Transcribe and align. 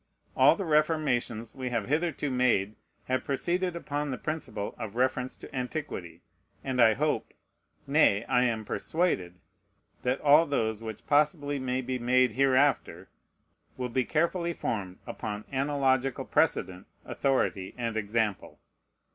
All 0.35 0.55
the 0.55 0.65
reformations 0.65 1.53
we 1.53 1.69
have 1.69 1.87
hitherto 1.87 2.31
made 2.31 2.75
have 3.05 3.23
proceeded 3.23 3.75
upon 3.75 4.09
the 4.09 4.17
principle 4.17 4.73
of 4.79 4.95
reference 4.95 5.35
to 5.37 5.55
antiquity; 5.55 6.23
and 6.63 6.81
I 6.81 6.95
hope, 6.95 7.35
nay, 7.85 8.23
I 8.25 8.45
am 8.45 8.65
persuaded, 8.65 9.35
that 10.01 10.19
all 10.21 10.47
those 10.47 10.81
which 10.81 11.05
possibly 11.05 11.59
may 11.59 11.81
be 11.81 11.99
made 11.99 12.31
hereafter 12.31 13.09
will 13.77 13.89
be 13.89 14.03
carefully 14.03 14.53
formed 14.53 14.97
upon 15.05 15.45
analogical 15.53 16.25
precedent, 16.25 16.87
authority, 17.05 17.75
and 17.77 17.95
example. 17.95 18.59